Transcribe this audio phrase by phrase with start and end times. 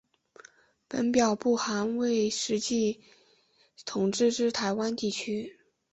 [0.87, 3.01] 本表不含未实际
[3.85, 5.59] 统治之台湾地区。